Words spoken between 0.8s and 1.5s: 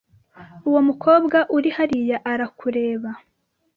mukobwa